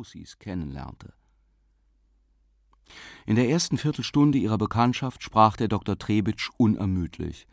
[0.00, 1.12] Efrussis kennenlernte.
[3.26, 5.98] In der ersten Viertelstunde ihrer Bekanntschaft sprach der Dr.
[5.98, 7.46] Trebitsch unermüdlich,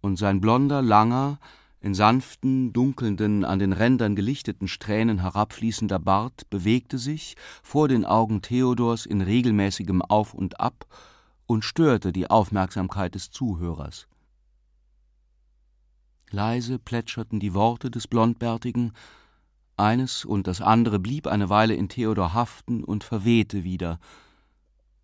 [0.00, 1.38] und sein blonder, langer,
[1.80, 8.42] in sanften, dunkelnden, an den Rändern gelichteten Strähnen herabfließender Bart bewegte sich vor den Augen
[8.42, 10.86] Theodors in regelmäßigem Auf und Ab
[11.46, 14.08] und störte die Aufmerksamkeit des Zuhörers.
[16.30, 18.92] Leise plätscherten die Worte des Blondbärtigen,
[19.80, 23.98] eines und das andere blieb eine Weile in Theodor haften und verwehte wieder.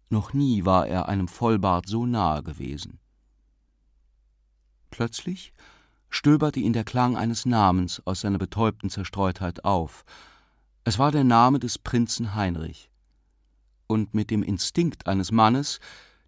[0.09, 3.01] Noch nie war er einem Vollbart so nahe gewesen.
[4.91, 5.53] Plötzlich
[6.09, 10.05] stöberte ihn der Klang eines Namens aus seiner betäubten Zerstreutheit auf.
[10.85, 12.91] Es war der Name des Prinzen Heinrich.
[13.89, 15.81] Und mit dem Instinkt eines Mannes,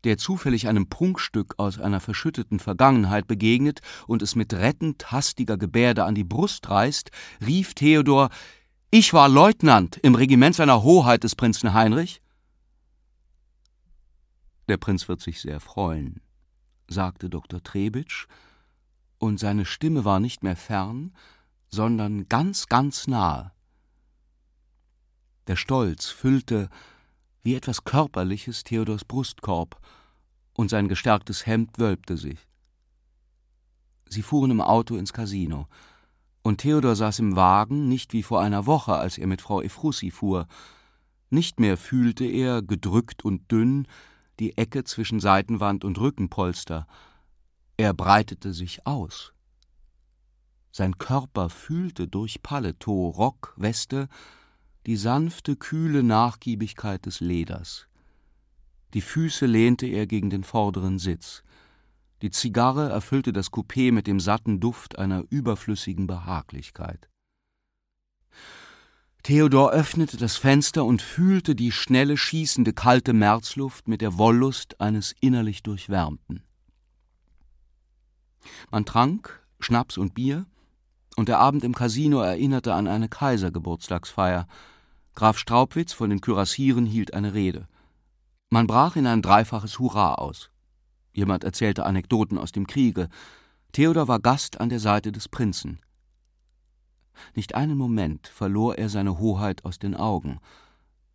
[0.05, 6.05] der zufällig einem Prunkstück aus einer verschütteten Vergangenheit begegnet und es mit rettend hastiger Gebärde
[6.05, 7.11] an die Brust reißt,
[7.45, 8.31] rief Theodor
[8.91, 12.21] Ich war Leutnant im Regiment seiner Hoheit des Prinzen Heinrich.
[14.69, 16.21] Der Prinz wird sich sehr freuen,
[16.89, 17.63] sagte Dr.
[17.63, 18.27] Trebitsch,
[19.19, 21.13] und seine Stimme war nicht mehr fern,
[21.71, 23.53] sondern ganz, ganz nahe.
[25.49, 26.69] Der Stolz füllte
[27.43, 29.81] wie etwas Körperliches Theodors Brustkorb,
[30.55, 32.49] und sein gestärktes Hemd wölbte sich.
[34.09, 35.69] Sie fuhren im Auto ins Casino,
[36.43, 40.11] und Theodor saß im Wagen, nicht wie vor einer Woche, als er mit Frau Efrussi
[40.11, 40.47] fuhr.
[41.31, 43.87] Nicht mehr fühlte er, gedrückt und dünn,
[44.41, 46.87] die Ecke zwischen Seitenwand und Rückenpolster,
[47.77, 49.33] er breitete sich aus.
[50.73, 54.09] Sein Körper fühlte durch Paletot, Rock, Weste
[54.89, 57.89] die sanfte, kühle Nachgiebigkeit des Leders.
[58.95, 61.43] Die Füße lehnte er gegen den vorderen Sitz.
[62.23, 67.11] Die Zigarre erfüllte das Coupé mit dem satten Duft einer überflüssigen Behaglichkeit.
[69.25, 75.15] Theodor öffnete das Fenster und fühlte die schnelle, schießende, kalte Märzluft mit der Wollust eines
[75.21, 76.45] innerlich Durchwärmten.
[78.71, 80.47] Man trank Schnaps und Bier,
[81.17, 84.47] und der Abend im Casino erinnerte an eine Kaisergeburtstagsfeier.
[85.19, 87.67] Graf Straubwitz von den Kürassieren hielt eine Rede.
[88.51, 90.53] Man brach in ein dreifaches Hurra aus.
[91.13, 93.09] Jemand erzählte Anekdoten aus dem Kriege.
[93.73, 95.81] Theodor war Gast an der Seite des Prinzen.
[97.35, 100.39] Nicht einen Moment verlor er seine Hoheit aus den Augen.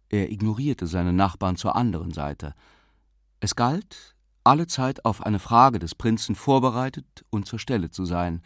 [0.10, 2.56] Er ignorierte seine Nachbarn zur anderen Seite.
[3.40, 8.42] Es galt, allezeit auf eine Frage des Prinzen vorbereitet und zur Stelle zu sein.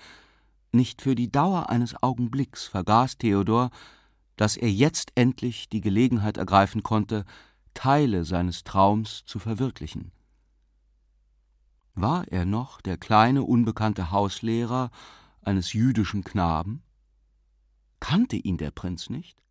[0.72, 3.72] Nicht für die Dauer eines Augenblicks vergaß Theodor,
[4.38, 7.26] dass er jetzt endlich die Gelegenheit ergreifen konnte,
[7.74, 10.12] Teile seines Traums zu verwirklichen.
[11.94, 14.92] War er noch der kleine unbekannte Hauslehrer
[15.42, 16.84] eines jüdischen Knaben?
[18.00, 19.44] Kannte ihn der Prinz nicht?